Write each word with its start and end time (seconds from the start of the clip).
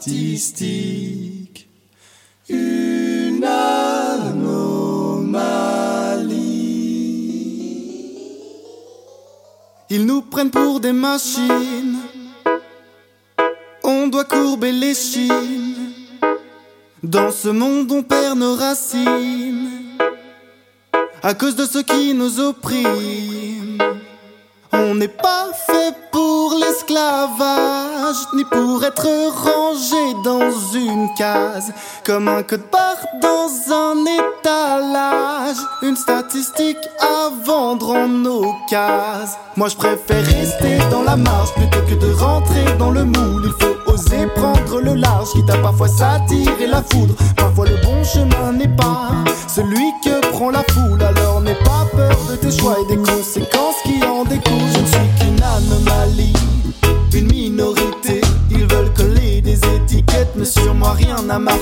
statistique, 0.00 1.68
une 2.48 3.42
anomalie. 3.42 4.50
Ils 9.88 10.04
nous 10.04 10.20
prennent 10.22 10.50
pour 10.50 10.80
des 10.80 10.92
machines, 10.92 12.00
on 13.82 14.08
doit 14.08 14.24
courber 14.26 14.72
les 14.72 14.94
chines. 14.94 15.94
Dans 17.02 17.30
ce 17.30 17.48
monde, 17.48 17.90
on 17.90 18.02
perd 18.02 18.38
nos 18.38 18.56
racines 18.56 19.70
à 21.22 21.32
cause 21.32 21.56
de 21.56 21.64
ceux 21.64 21.82
qui 21.82 22.12
nous 22.12 22.38
oppriment. 22.40 23.78
On 24.72 24.94
n'est 24.94 25.08
pas 25.08 25.50
fait 25.66 25.94
l'esclavage, 26.60 28.16
ni 28.34 28.44
pour 28.44 28.84
être 28.84 29.08
rangé 29.44 30.14
dans 30.24 30.50
une 30.74 31.08
case, 31.16 31.72
comme 32.04 32.28
un 32.28 32.42
code 32.42 32.64
barre 32.70 33.04
dans 33.22 33.74
un 33.74 33.96
étalage, 34.04 35.56
une 35.82 35.96
statistique 35.96 36.78
à 37.00 37.30
vendre 37.44 37.90
en 37.90 38.08
nos 38.08 38.54
cases. 38.68 39.36
Moi 39.56 39.68
je 39.68 39.76
préfère 39.76 40.24
rester 40.24 40.78
dans 40.90 41.02
la 41.02 41.16
marge 41.16 41.52
plutôt 41.54 41.80
que 41.88 41.94
de 41.94 42.12
rentrer 42.12 42.64
dans 42.78 42.90
le 42.90 43.04
moule. 43.04 43.44
Il 43.46 43.64
faut 43.64 43.92
oser 43.92 44.26
prendre 44.34 44.80
le 44.80 44.94
large, 44.94 45.30
quitte 45.32 45.50
à 45.50 45.56
parfois 45.58 45.88
s'attirer 45.88 46.66
la 46.66 46.82
foudre. 46.82 47.14
Parfois 47.36 47.66
le 47.66 47.76
bon 47.82 48.04
chemin 48.04 48.52
n'est 48.52 48.76
pas 48.76 49.10
celui 49.48 49.90
que 50.04 50.20
prend 50.30 50.50
la 50.50 50.62
foule, 50.70 51.02
alors 51.02 51.40
n'aie 51.40 51.58
pas 51.64 51.86
peur 51.92 52.16
de 52.30 52.36
tes 52.36 52.56
choix 52.56 52.76
et 52.80 52.94
des 52.94 53.02
conséquences 53.02 53.79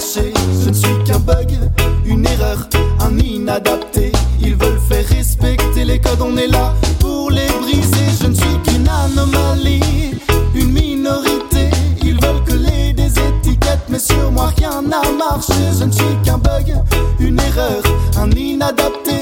Je 0.00 0.68
ne 0.68 0.74
suis 0.74 1.04
qu'un 1.04 1.18
bug, 1.18 1.50
une 2.06 2.24
erreur, 2.24 2.68
un 3.00 3.18
inadapté. 3.18 4.12
Ils 4.40 4.54
veulent 4.54 4.78
faire 4.88 5.04
respecter 5.08 5.84
les 5.84 5.98
codes, 5.98 6.22
on 6.22 6.36
est 6.36 6.46
là 6.46 6.72
pour 7.00 7.32
les 7.32 7.48
briser. 7.60 8.06
Je 8.20 8.28
ne 8.28 8.34
suis 8.34 8.58
qu'une 8.64 8.88
anomalie, 8.88 10.14
une 10.54 10.72
minorité. 10.72 11.70
Ils 12.00 12.14
veulent 12.20 12.44
coller 12.46 12.92
des 12.92 13.10
étiquettes, 13.10 13.86
mais 13.88 13.98
sur 13.98 14.30
moi 14.30 14.52
rien 14.56 14.82
n'a 14.82 15.02
marché. 15.18 15.54
Je 15.76 15.84
ne 15.84 15.90
suis 15.90 16.16
qu'un 16.24 16.38
bug, 16.38 16.76
une 17.18 17.40
erreur, 17.40 17.82
un 18.16 18.30
inadapté. 18.30 19.17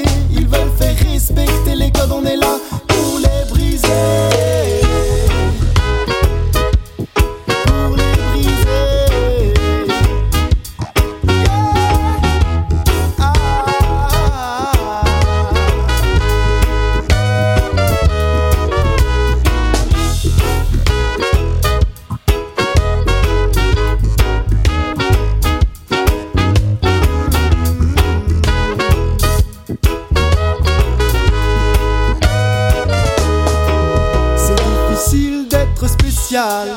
Spécial. 35.85 36.69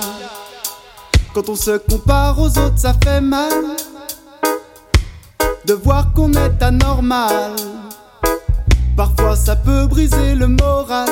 Quand 1.32 1.48
on 1.48 1.54
se 1.54 1.78
compare 1.78 2.38
aux 2.38 2.48
autres, 2.48 2.78
ça 2.78 2.92
fait 3.02 3.20
mal. 3.20 3.52
De 5.64 5.74
voir 5.74 6.12
qu'on 6.12 6.32
est 6.32 6.62
anormal. 6.62 7.52
Parfois, 8.96 9.36
ça 9.36 9.56
peut 9.56 9.86
briser 9.86 10.34
le 10.34 10.48
moral. 10.48 11.08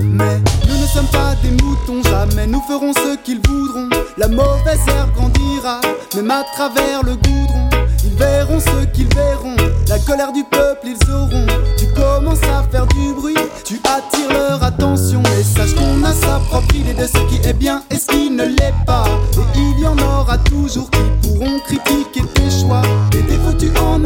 Mais 0.00 0.40
nous 0.68 0.80
ne 0.80 0.86
sommes 0.86 1.08
pas 1.08 1.34
des 1.42 1.50
moutons, 1.62 2.02
jamais 2.08 2.46
nous 2.46 2.62
ferons 2.62 2.92
ce 2.92 3.16
qu'ils 3.16 3.40
voudront. 3.46 3.90
La 4.16 4.28
mauvaise 4.28 4.80
herbe 4.86 5.10
grandira, 5.14 5.80
même 6.14 6.30
à 6.30 6.44
travers 6.54 7.02
le 7.02 7.16
goudron. 7.16 7.68
Ils 8.04 8.14
verront 8.14 8.60
ce 8.60 8.84
qu'ils 8.86 9.12
verront, 9.14 9.56
la 9.88 9.98
colère 9.98 10.32
du 10.32 10.44
peuple 10.44 10.86
ils 10.86 11.10
auront. 11.10 11.46
Tu 11.76 11.86
commences 11.94 12.42
à 12.44 12.62
faire 12.70 12.86
du 12.86 13.12
bruit, 13.12 13.34
tu 13.64 13.80
attires 13.84 14.32
leur 14.32 14.62
attention. 14.62 15.22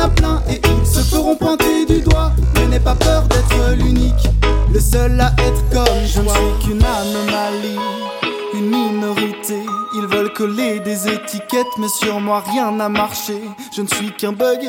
En 0.00 0.08
plein 0.10 0.42
et 0.48 0.60
ils 0.80 0.86
se 0.86 1.00
feront 1.00 1.36
pointer 1.36 1.86
du 1.86 2.00
doigt. 2.00 2.32
Mais 2.54 2.66
n'aie 2.66 2.80
pas 2.80 2.94
peur 2.94 3.22
d'être 3.22 3.76
l'unique, 3.76 4.28
le 4.72 4.80
seul 4.80 5.20
à 5.20 5.32
être 5.38 5.62
comme 5.70 6.06
je 6.06 6.20
ne 6.20 6.28
suis 6.28 6.66
qu'une 6.66 6.82
anomalie, 6.84 7.78
une 8.54 8.70
minorité. 8.70 9.62
Ils 9.94 10.06
veulent 10.06 10.32
coller 10.32 10.80
des 10.80 11.08
étiquettes, 11.08 11.66
mais 11.78 11.88
sur 11.88 12.20
moi 12.20 12.42
rien 12.52 12.70
n'a 12.72 12.88
marché. 12.88 13.40
Je 13.74 13.82
ne 13.82 13.86
suis 13.88 14.12
qu'un 14.12 14.32
bug, 14.32 14.60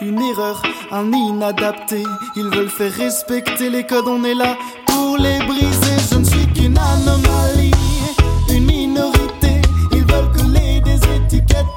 une 0.00 0.20
erreur, 0.20 0.62
un 0.90 1.12
inadapté. 1.12 2.02
Ils 2.36 2.48
veulent 2.48 2.70
faire 2.70 2.92
respecter 2.92 3.70
les 3.70 3.84
codes, 3.84 4.08
on 4.08 4.24
est 4.24 4.34
là 4.34 4.56
pour 4.86 5.18
les 5.18 5.38
briser. 5.40 5.96
Je 6.10 6.16
ne 6.18 6.24
suis 6.24 6.46
qu'une 6.52 6.78
anomalie, 6.78 7.72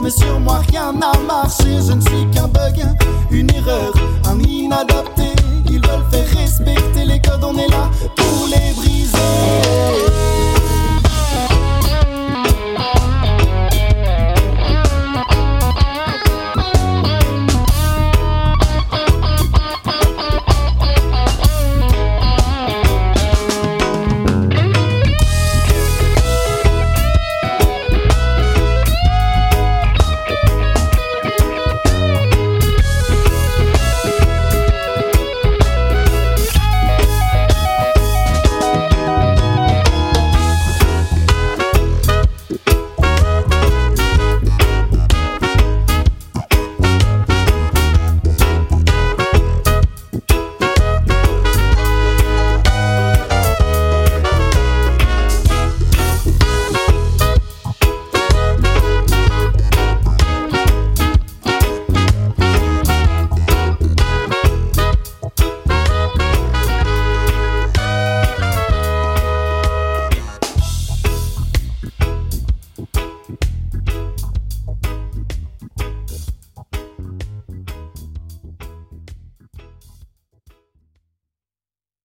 mais 0.05 0.11
sur 0.11 0.39
moi 0.39 0.61
rien 0.69 0.93
n'a 0.93 1.13
marché. 1.27 1.81
Je 1.87 1.93
ne 1.93 2.01
suis 2.01 2.29
qu'un 2.31 2.47
bug, 2.47 2.79
une 3.31 3.49
erreur, 3.49 3.91
un 4.25 4.39
inadapté. 4.39 5.33
Ils 5.67 5.81
veulent 5.81 6.05
faire 6.11 6.34